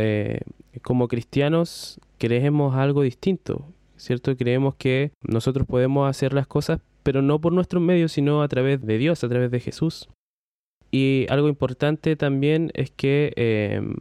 [0.83, 4.37] como cristianos creemos algo distinto, ¿cierto?
[4.37, 8.85] Creemos que nosotros podemos hacer las cosas pero no por nuestros medios, sino a través
[8.85, 10.09] de Dios, a través de Jesús.
[10.91, 13.95] Y algo importante también es que em,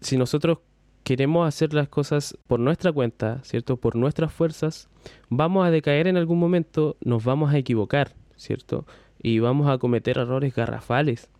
[0.00, 0.58] si nosotros
[1.02, 3.78] queremos hacer las cosas por nuestra cuenta, ¿cierto?
[3.78, 4.88] Por nuestras fuerzas,
[5.30, 8.86] vamos a decaer en algún momento, nos vamos a equivocar, ¿cierto?
[9.20, 11.30] Y vamos a cometer errores garrafales.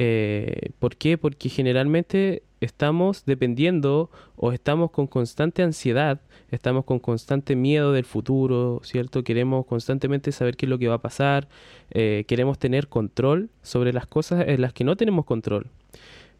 [0.00, 1.18] Eh, ¿Por qué?
[1.18, 6.20] Porque generalmente estamos dependiendo o estamos con constante ansiedad,
[6.52, 9.24] estamos con constante miedo del futuro, ¿cierto?
[9.24, 11.48] Queremos constantemente saber qué es lo que va a pasar,
[11.90, 15.66] eh, queremos tener control sobre las cosas en las que no tenemos control.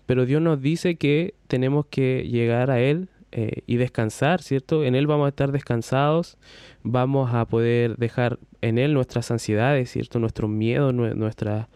[0.07, 4.85] Pero Dios nos dice que tenemos que llegar a Él eh, y descansar, ¿cierto?
[4.85, 6.38] En Él vamos a estar descansados,
[6.85, 10.21] vamos a poder dejar en Él nuestras ansiedades, ¿cierto?
[10.21, 11.66] Nuestros miedos, nuestras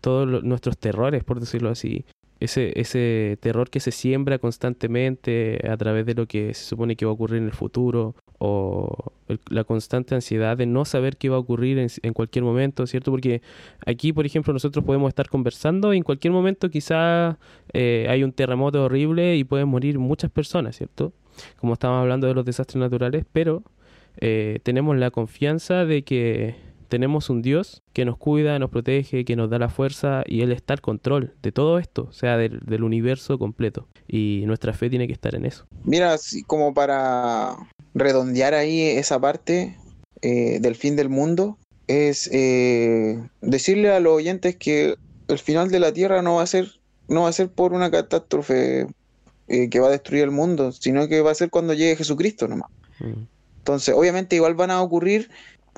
[0.00, 2.04] todos nuestros terrores, por decirlo así.
[2.40, 7.04] Ese, ese terror que se siembra constantemente a través de lo que se supone que
[7.04, 9.12] va a ocurrir en el futuro, o
[9.50, 13.10] la constante ansiedad de no saber qué va a ocurrir en, cualquier momento, ¿cierto?
[13.10, 13.42] Porque
[13.84, 17.38] aquí, por ejemplo, nosotros podemos estar conversando y en cualquier momento quizá
[17.74, 21.12] eh, hay un terremoto horrible y pueden morir muchas personas, ¿cierto?
[21.58, 23.62] Como estábamos hablando de los desastres naturales, pero
[24.16, 26.54] eh, tenemos la confianza de que
[26.90, 30.52] tenemos un Dios que nos cuida, nos protege, que nos da la fuerza y Él
[30.52, 33.88] está al control de todo esto, o sea, del, universo completo.
[34.06, 35.66] Y nuestra fe tiene que estar en eso.
[35.84, 37.56] Mira, como para
[37.94, 39.76] redondear ahí esa parte
[40.20, 44.96] eh, del fin del mundo, es eh, decirle a los oyentes que
[45.28, 47.90] el final de la Tierra no va a ser, no va a ser por una
[47.90, 48.86] catástrofe
[49.48, 52.48] eh, que va a destruir el mundo, sino que va a ser cuando llegue Jesucristo
[52.48, 52.70] nomás.
[52.98, 53.24] Mm.
[53.58, 55.30] Entonces, obviamente igual van a ocurrir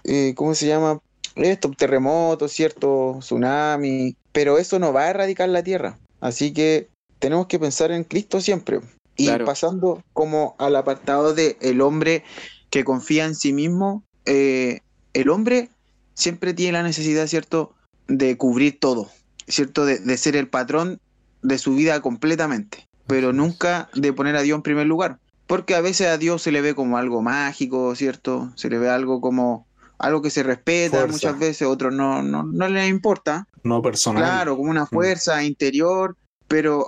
[0.04, 1.00] eh, ¿cómo se llama?
[1.36, 5.98] Esto, terremotos, cierto, tsunami, pero eso no va a erradicar la Tierra.
[6.20, 8.80] Así que tenemos que pensar en Cristo siempre.
[9.16, 12.24] Y pasando como al apartado de el hombre
[12.70, 14.80] que confía en sí mismo, eh,
[15.12, 15.68] el hombre
[16.14, 17.74] siempre tiene la necesidad, ¿cierto?,
[18.08, 19.10] de cubrir todo,
[19.46, 21.00] ¿cierto?, de, de, ser el patrón
[21.42, 25.18] de su vida completamente, pero nunca de poner a Dios en primer lugar.
[25.46, 28.52] Porque a veces a Dios se le ve como algo mágico, ¿cierto?
[28.56, 29.66] Se le ve algo como
[30.02, 33.46] algo que se respeta muchas veces, otros no, no, no les importa.
[33.62, 34.22] No personal.
[34.22, 34.88] Claro, como una mm.
[34.88, 36.16] fuerza interior,
[36.48, 36.84] pero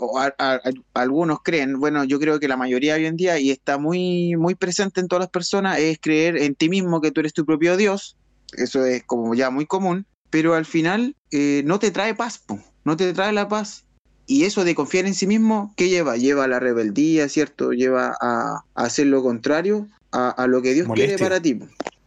[0.92, 4.54] algunos creen, bueno, yo creo que la mayoría hoy en día, y está muy, muy
[4.54, 7.76] presente en todas las personas, es creer en ti mismo que tú eres tu propio
[7.76, 8.16] Dios,
[8.56, 12.44] eso es como ya muy común, pero al final eh, no te trae paz,
[12.84, 13.84] no te trae la paz.
[14.26, 16.16] Y eso de confiar en sí mismo, ¿qué lleva?
[16.16, 17.72] Lleva a la rebeldía, ¿cierto?
[17.72, 21.58] Lleva a, hacer lo contrario a, lo que Dios quiere para ti.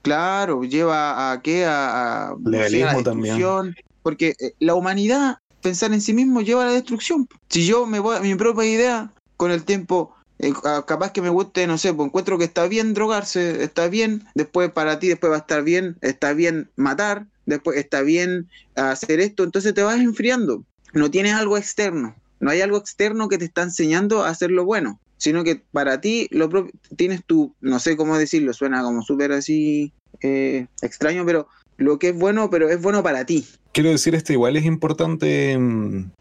[0.08, 1.66] Claro, lleva a qué?
[1.66, 3.76] A, a legalismo también.
[4.04, 7.28] Porque eh, la humanidad, pensar en sí mismo, lleva a la destrucción.
[7.50, 10.54] Si yo me voy a mi propia idea, con el tiempo, eh,
[10.88, 14.72] capaz que me guste, no sé, pues encuentro que está bien drogarse, está bien, después
[14.72, 19.44] para ti después va a estar bien, está bien matar, después está bien hacer esto,
[19.44, 20.64] entonces te vas enfriando.
[20.94, 24.64] No tienes algo externo, no hay algo externo que te está enseñando a hacer lo
[24.64, 26.50] bueno sino que para ti lo
[26.96, 32.10] tienes tú, no sé cómo decirlo, suena como súper así eh, extraño, pero lo que
[32.10, 33.46] es bueno, pero es bueno para ti.
[33.72, 36.12] Quiero decir, esto igual es importante mm,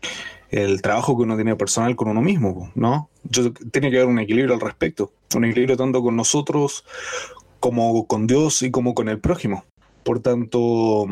[0.51, 3.09] el trabajo que uno tiene personal con uno mismo, ¿no?
[3.25, 6.85] Yo, tiene que haber un equilibrio al respecto, un equilibrio tanto con nosotros
[7.61, 9.65] como con Dios y como con el prójimo.
[10.05, 11.07] Por tanto,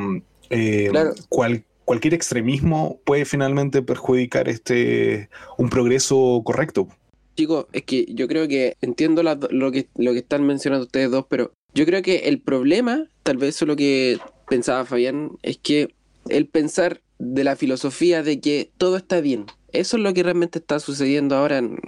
[0.50, 0.90] eh,
[1.28, 6.88] cualquier extremismo puede finalmente perjudicar este un progreso correcto.
[7.36, 11.26] Chicos, es que yo creo que entiendo lo, que, lo que están mencionando ustedes dos,
[11.28, 15.58] pero yo creo que el problema, tal vez eso es lo que pensaba Fabián, es
[15.58, 15.94] que
[16.28, 20.60] el pensar de la filosofía de que todo está bien, eso es lo que realmente
[20.60, 21.78] está sucediendo ahora en,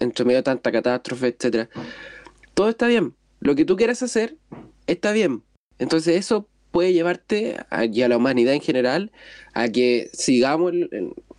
[0.00, 1.68] entre medio de tanta catástrofe, etcétera.
[2.54, 3.14] Todo está bien.
[3.40, 4.36] Lo que tú quieras hacer
[4.86, 5.42] está bien.
[5.78, 9.12] Entonces eso puede llevarte a, y a la humanidad en general
[9.52, 10.72] a que sigamos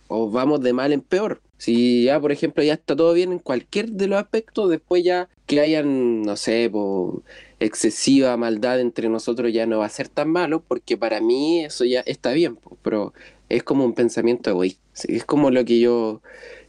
[0.06, 1.42] o vamos de mal en peor.
[1.58, 5.28] Si ya, por ejemplo, ya está todo bien en cualquier de los aspectos, después ya
[5.46, 6.70] que hayan, no sé,
[7.60, 11.84] excesiva maldad entre nosotros ya no va a ser tan malo, porque para mí eso
[11.84, 13.14] ya está bien, pero
[13.48, 14.82] es como un pensamiento egoísta.
[15.08, 16.22] Es como lo que yo,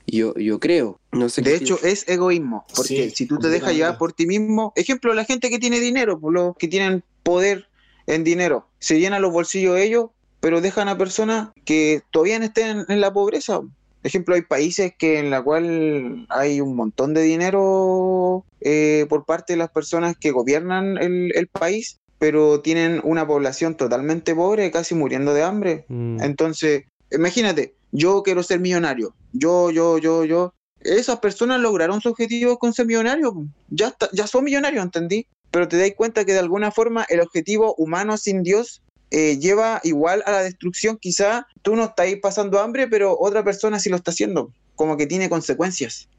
[0.07, 0.99] yo, yo creo.
[1.11, 4.73] No sé de hecho, es egoísmo, porque si tú te dejas llevar por ti mismo,
[4.75, 7.67] ejemplo, la gente que tiene dinero, los que tienen poder
[8.07, 13.01] en dinero, se llenan los bolsillos ellos, pero dejan a personas que todavía estén en
[13.01, 13.61] la pobreza
[14.07, 19.53] ejemplo, hay países que en la cual hay un montón de dinero eh, por parte
[19.53, 25.33] de las personas que gobiernan el, país, pero tienen una población totalmente pobre, casi muriendo
[25.33, 25.85] de hambre.
[25.87, 26.21] Mm.
[26.21, 30.53] Entonces, imagínate, yo quiero ser millonario, yo, yo, yo, yo.
[30.81, 33.33] Esas personas lograron su objetivo con ser millonario,
[33.69, 35.25] ya, ya son millonarios, ¿entendí?
[35.49, 38.83] Pero te das cuenta que de alguna forma el objetivo humano sin Dios
[39.17, 40.97] eh, lleva igual a la destrucción.
[40.97, 44.51] Quizá tú no estás pasando hambre, pero otra persona sí lo está haciendo.
[44.75, 46.09] Como que tiene consecuencias.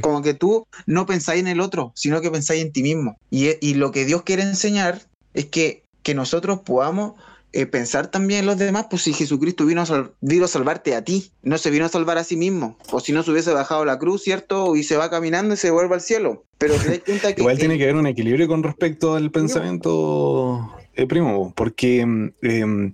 [0.00, 3.18] Como que tú no pensáis en el otro, sino que pensáis en ti mismo.
[3.30, 5.02] Y, y lo que Dios quiere enseñar
[5.34, 7.20] es que, que nosotros podamos
[7.52, 11.04] eh, pensar también en los demás, pues si Jesucristo vino a, vino a salvarte a
[11.04, 13.84] ti, no se vino a salvar a sí mismo, o si no se hubiese bajado
[13.84, 14.74] la cruz, ¿cierto?
[14.74, 16.44] Y se va caminando y se vuelve al cielo.
[16.56, 17.42] Pero te cuenta que...
[17.42, 22.92] Igual tiene que haber un equilibrio con respecto al pensamiento eh, primo, porque em,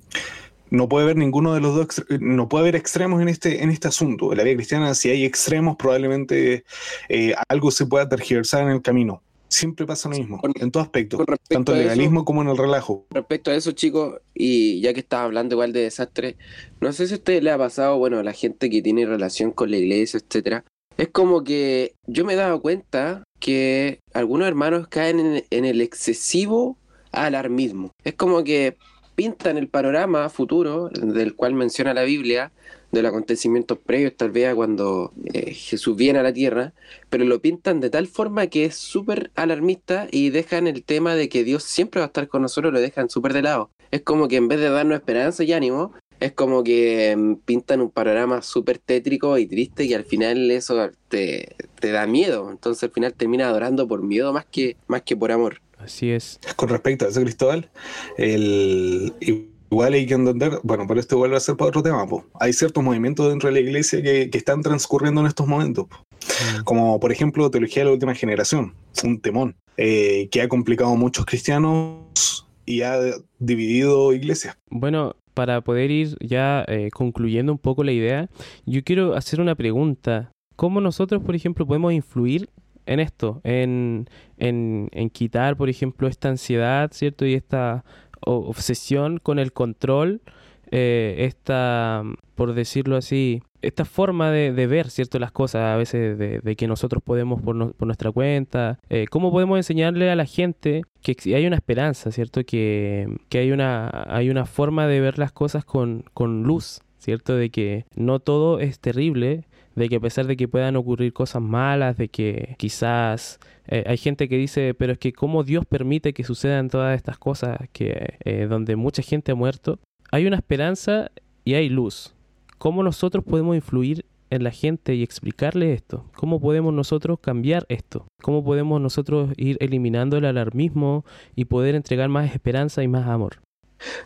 [0.69, 3.89] no puede haber ninguno de los dos, no puede haber extremos en este, en este
[3.89, 4.31] asunto.
[4.31, 6.65] En la vida cristiana, si hay extremos, probablemente
[7.09, 9.23] eh, algo se pueda tergiversar en el camino.
[9.49, 13.07] Siempre pasa lo mismo, en todo aspecto, tanto en el legalismo como en el relajo.
[13.11, 16.37] Respecto a eso, chicos, y ya que estaba hablando igual de desastre,
[16.81, 19.53] no sé si a usted le ha pasado, bueno, a la gente que tiene relación
[19.53, 20.65] con la iglesia, etcétera,
[20.99, 26.77] es como que yo me he dado cuenta que algunos hermanos caen en el excesivo
[27.15, 27.91] alarmismo.
[28.05, 28.77] Es como que
[29.15, 32.53] pintan el panorama futuro del cual menciona la Biblia,
[32.95, 36.73] de los acontecimientos previos tal vez cuando eh, Jesús viene a la tierra,
[37.11, 41.29] pero lo pintan de tal forma que es súper alarmista y dejan el tema de
[41.29, 43.71] que Dios siempre va a estar con nosotros, lo dejan súper de lado.
[43.91, 47.81] Es como que en vez de darnos esperanza y ánimo, es como que mm, pintan
[47.81, 52.51] un panorama súper tétrico y triste y al final eso te, te da miedo.
[52.51, 55.61] Entonces al final termina adorando por miedo más que, más que por amor.
[55.85, 56.41] Así es.
[56.57, 57.71] Con respecto a eso, Cristóbal,
[58.17, 62.07] el, igual hay que entender, bueno, pero esto vuelve a ser para otro tema,
[62.41, 66.65] hay ciertos movimientos dentro de la iglesia que, están transcurriendo en estos momentos, mm.
[66.65, 70.97] como por ejemplo Teología de la Última Generación, un temón, eh, que ha complicado a
[70.97, 72.99] muchos cristianos y ha
[73.39, 74.57] dividido iglesias.
[74.71, 78.29] Bueno, para poder ir ya eh, concluyendo un poco la idea,
[78.65, 80.31] yo quiero hacer una pregunta.
[80.57, 82.49] ¿Cómo nosotros, por ejemplo, podemos influir
[82.87, 87.27] en esto, en, en, en quitar, por ejemplo, esta ansiedad, ¿cierto?
[87.27, 87.85] Y esta
[88.21, 90.23] obsesión con el control,
[90.71, 92.03] eh, esta,
[92.35, 95.19] por decirlo así, esta forma de, ver, ¿cierto?
[95.19, 98.79] Las cosas a veces de, que nosotros podemos por, por nuestra cuenta.
[98.89, 102.45] Eh, ¿Cómo podemos enseñarle a la gente que hay una esperanza, ¿cierto?
[102.45, 107.35] Que, que hay, una, hay una forma de ver las cosas con, con luz, ¿cierto?
[107.35, 111.43] De que no todo es terrible, de que a pesar de que puedan ocurrir cosas
[111.43, 116.13] malas, de que quizás eh, hay gente que dice, pero es que cómo Dios permite
[116.13, 119.79] que sucedan todas estas cosas, que eh, donde mucha gente ha muerto,
[120.11, 121.11] hay una esperanza
[121.45, 122.15] y hay luz.
[122.59, 126.05] ¿Cómo nosotros podemos influir en la gente y explicarle esto?
[126.17, 128.07] ¿Cómo podemos nosotros cambiar esto?
[128.23, 133.41] ¿Cómo podemos nosotros ir eliminando el alarmismo y poder entregar más esperanza y más amor?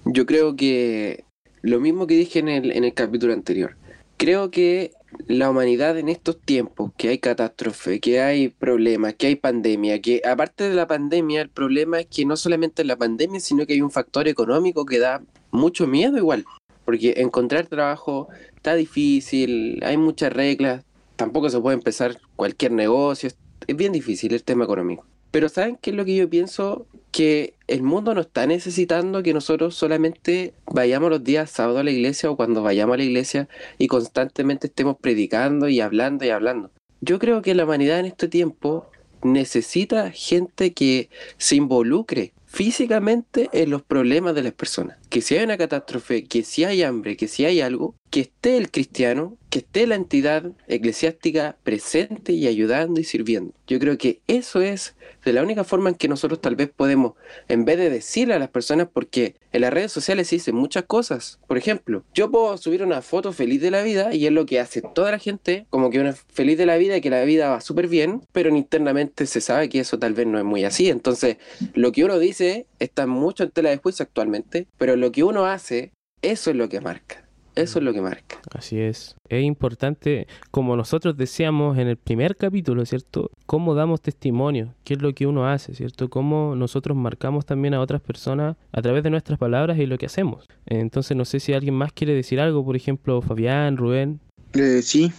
[0.04, 1.24] Yo creo que
[1.62, 3.76] lo mismo que dije en el, en el capítulo anterior.
[4.18, 4.90] Creo que
[5.28, 10.20] la humanidad en estos tiempos, que hay catástrofe, que hay problemas, que hay pandemia, que
[10.28, 13.74] aparte de la pandemia, el problema es que no solamente es la pandemia, sino que
[13.74, 16.44] hay un factor económico que da mucho miedo igual,
[16.84, 18.26] porque encontrar trabajo
[18.56, 23.30] está difícil, hay muchas reglas, tampoco se puede empezar cualquier negocio,
[23.68, 25.06] es bien difícil el tema económico.
[25.30, 26.88] Pero ¿saben qué es lo que yo pienso?
[27.10, 31.90] Que el mundo no está necesitando que nosotros solamente vayamos los días sábado a la
[31.90, 36.70] iglesia o cuando vayamos a la iglesia y constantemente estemos predicando y hablando y hablando.
[37.00, 38.90] Yo creo que la humanidad en este tiempo
[39.22, 44.96] necesita gente que se involucre físicamente en los problemas de las personas.
[45.10, 48.56] Que si hay una catástrofe, que si hay hambre, que si hay algo, que esté
[48.56, 53.54] el cristiano, que esté la entidad eclesiástica presente y ayudando y sirviendo.
[53.68, 57.12] Yo creo que eso es de la única forma en que nosotros tal vez podemos,
[57.46, 60.82] en vez de decirle a las personas, porque en las redes sociales se dicen muchas
[60.82, 61.38] cosas.
[61.46, 64.58] Por ejemplo, yo puedo subir una foto feliz de la vida y es lo que
[64.58, 67.50] hace toda la gente, como que una feliz de la vida y que la vida
[67.50, 70.90] va súper bien, pero internamente se sabe que eso tal vez no es muy así.
[70.90, 71.36] Entonces,
[71.74, 75.46] lo que uno dice está mucho en tela de juicio actualmente, pero lo que uno
[75.46, 77.27] hace, eso es lo que marca.
[77.58, 78.40] Eso es lo que marca.
[78.52, 79.16] Así es.
[79.28, 83.32] Es importante, como nosotros decíamos en el primer capítulo, ¿cierto?
[83.46, 86.08] Cómo damos testimonio, qué es lo que uno hace, ¿cierto?
[86.08, 90.06] Cómo nosotros marcamos también a otras personas a través de nuestras palabras y lo que
[90.06, 90.46] hacemos.
[90.66, 94.20] Entonces, no sé si alguien más quiere decir algo, por ejemplo, Fabián, Rubén.
[94.52, 95.12] Eh, sí,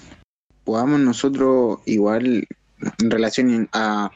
[0.63, 2.47] podamos nosotros igual
[2.99, 4.11] en relación a,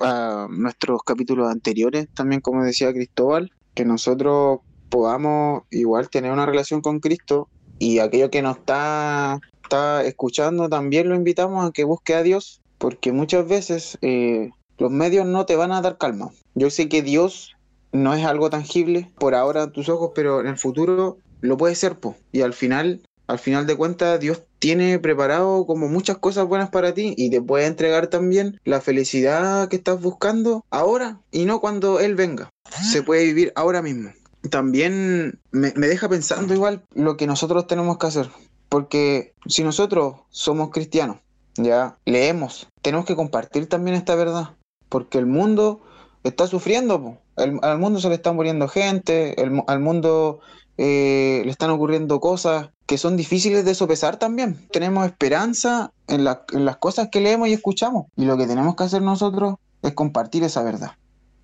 [0.00, 6.80] a nuestros capítulos anteriores, también como decía Cristóbal, que nosotros podamos igual tener una relación
[6.80, 12.14] con Cristo y aquello que nos está, está escuchando también lo invitamos a que busque
[12.14, 16.30] a Dios, porque muchas veces eh, los medios no te van a dar calma.
[16.54, 17.54] Yo sé que Dios
[17.92, 21.74] no es algo tangible por ahora a tus ojos, pero en el futuro lo puede
[21.74, 22.16] ser, po.
[22.32, 26.94] y al final, al final de cuentas, Dios tiene preparado como muchas cosas buenas para
[26.94, 32.00] ti y te puede entregar también la felicidad que estás buscando ahora y no cuando
[32.00, 32.50] Él venga.
[32.90, 34.10] Se puede vivir ahora mismo
[34.50, 38.30] también me, deja pensando igual lo que nosotros tenemos que hacer.
[38.68, 41.18] Porque si nosotros somos cristianos,
[41.56, 44.50] ya leemos, tenemos que compartir también esta verdad.
[44.88, 45.80] Porque el mundo
[46.24, 50.40] está sufriendo, al mundo se le está muriendo gente, al mundo
[50.78, 54.66] eh, le están ocurriendo cosas que son difíciles de sopesar también.
[54.70, 58.06] Tenemos esperanza en las cosas que leemos y escuchamos.
[58.16, 60.92] Y lo que tenemos que hacer nosotros es compartir esa verdad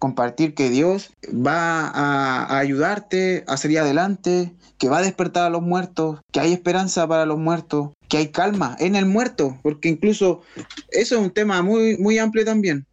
[0.00, 5.60] compartir que Dios va a, ayudarte a salir adelante, que va a despertar a los
[5.60, 10.40] muertos, que hay esperanza para los muertos, que hay calma en el muerto, porque incluso
[10.88, 12.86] eso es un tema muy, muy amplio también,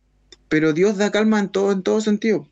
[0.50, 2.46] pero Dios da calma en todo, en todo sentido.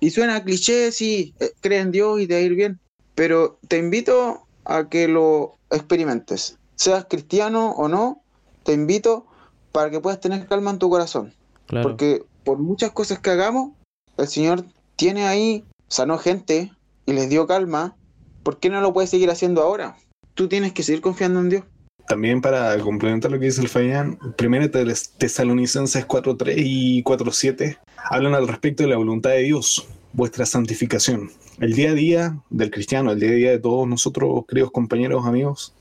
[0.00, 2.78] Y suena cliché, sí, eh, cree en Dios y te va a ir bien,
[3.16, 8.22] pero te invito a que lo experimentes, seas cristiano o no,
[8.62, 9.26] te invito
[9.72, 11.34] para que puedas tener calma en tu corazón.
[11.82, 13.72] Porque por muchas cosas que hagamos,
[14.16, 14.64] el Señor
[14.96, 16.70] tiene ahí, sanó gente
[17.06, 17.96] y les dio calma.
[18.42, 19.96] ¿Por qué no lo puede seguir haciendo ahora?
[20.34, 21.64] Tú tienes que seguir confiando en Dios.
[22.06, 28.46] También para complementar lo que dice el Fabián, primero Tesalonicenses 4.3 y 4.7 hablan al
[28.46, 31.30] respecto de la voluntad de Dios, vuestra santificación.
[31.60, 35.24] El día a día del cristiano, el día a día de todos nosotros, queridos compañeros,
[35.24, 35.72] amigos,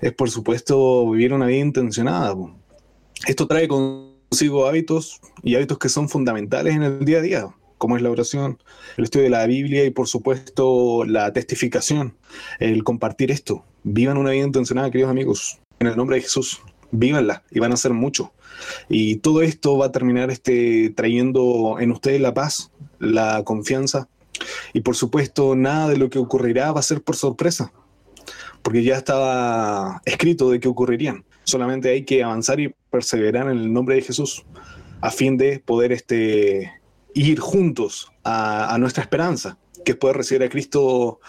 [0.00, 2.34] es por supuesto vivir una vida intencionada.
[3.26, 7.48] Esto trae con consigo hábitos y hábitos que son fundamentales en el día a día,
[7.76, 8.56] como es la oración,
[8.96, 12.16] el estudio de la Biblia y por supuesto la testificación,
[12.58, 13.62] el compartir esto.
[13.82, 16.62] Vivan una vida intencionada, queridos amigos, en el nombre de Jesús.
[16.92, 18.32] Vívanla y van a ser mucho.
[18.88, 24.08] Y todo esto va a terminar este, trayendo en ustedes la paz, la confianza
[24.72, 27.70] y por supuesto nada de lo que ocurrirá va a ser por sorpresa,
[28.62, 31.22] porque ya estaba escrito de que ocurrirían.
[31.44, 34.44] Solamente hay que avanzar y perseverar en el nombre de Jesús
[35.00, 36.72] a fin de poder este,
[37.14, 41.20] ir juntos a, nuestra esperanza, que es poder recibir a Cristo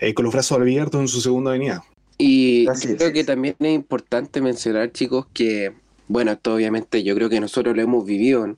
[0.00, 1.84] eh, con los brazos abiertos en su segunda venida.
[2.18, 5.72] Y creo que también es importante mencionar, chicos, que,
[6.06, 8.56] bueno, esto obviamente yo creo que nosotros lo hemos vivido,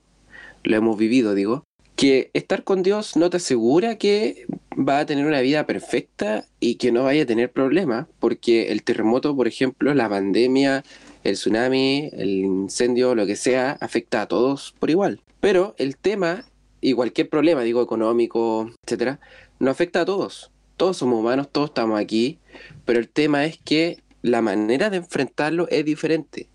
[0.64, 1.64] lo hemos vivido, digo,
[1.96, 4.46] que estar con Dios no te asegura que
[4.78, 8.82] va a tener una vida perfecta y que no vaya a tener problemas, porque el
[8.82, 10.84] terremoto, por ejemplo, la pandemia,
[11.24, 15.20] el tsunami, el incendio, lo que sea, afecta a todos por igual.
[15.40, 16.44] Pero el tema,
[16.80, 19.18] y cualquier problema, digo, económico, etcétera,
[19.58, 20.50] no afecta a todos.
[20.76, 22.38] Todos somos humanos, todos estamos aquí,
[22.84, 26.48] pero el tema es que la manera de enfrentarlo es diferente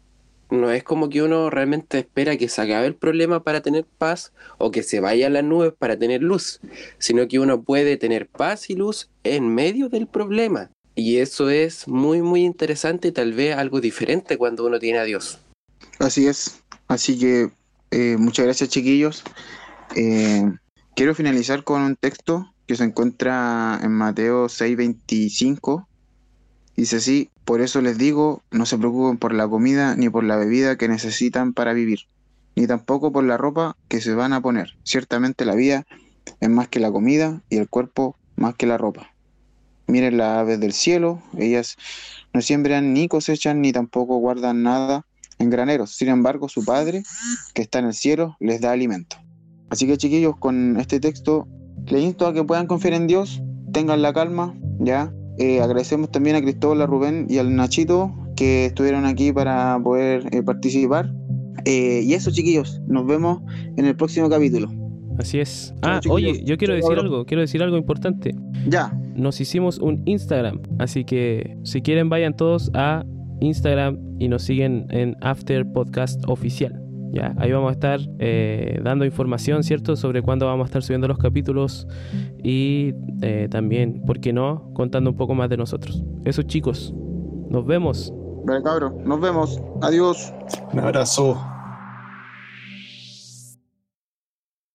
[0.51, 4.33] no es como que uno realmente espera que se acabe el problema para tener paz
[4.57, 6.59] o que se vaya a las nubes para tener luz,
[6.99, 10.69] sino que uno puede tener paz y luz en medio del problema.
[10.93, 15.05] Y eso es muy, muy interesante y tal vez algo diferente cuando uno tiene a
[15.05, 15.39] Dios.
[15.99, 16.61] Así es.
[16.87, 17.49] Así que
[17.91, 19.23] eh, muchas gracias chiquillos.
[19.95, 20.43] Eh,
[20.95, 25.87] quiero finalizar con un texto que se encuentra en Mateo 6:25
[26.75, 30.37] Dice así, por eso les digo, no se preocupen por la comida ni por la
[30.37, 32.01] bebida que necesitan para vivir.
[32.55, 34.75] ni tampoco por la ropa que se van a poner.
[34.83, 35.85] Ciertamente la vida
[36.41, 39.11] es más que la comida y el cuerpo más que la ropa.
[39.87, 41.77] Miren las aves del cielo, ellas
[42.33, 45.05] no siembran ni cosechan ni tampoco guardan nada
[45.39, 45.91] en graneros.
[45.91, 47.03] Sin embargo, su Padre,
[47.53, 49.17] que está en el cielo, les da alimento.
[49.69, 51.47] Así que chiquillos, con este texto
[51.87, 53.41] les insto a que puedan confiar en Dios,
[53.71, 55.13] tengan la calma, ¿ya?
[55.37, 60.27] Eh, agradecemos también a Cristóbal, a Rubén y al Nachito que estuvieron aquí para poder
[60.31, 61.11] eh, participar.
[61.65, 63.41] Eh, y eso, chiquillos, nos vemos
[63.77, 64.69] en el próximo capítulo.
[65.19, 65.73] Así es.
[65.83, 68.33] Ah, oye, yo quiero decir algo, quiero decir algo importante.
[68.67, 73.03] Ya, Nos hicimos un Instagram, así que si quieren vayan todos a
[73.41, 76.80] Instagram y nos siguen en After Podcast Oficial.
[77.11, 81.07] Ya, ahí vamos a estar eh, dando información, ¿cierto?, sobre cuándo vamos a estar subiendo
[81.09, 81.85] los capítulos
[82.41, 86.03] y eh, también, ¿por qué no?, contando un poco más de nosotros.
[86.23, 86.93] Eso chicos,
[87.49, 88.13] nos vemos.
[88.45, 89.61] vale cabros, nos vemos.
[89.81, 90.33] Adiós.
[90.71, 91.50] Un abrazo.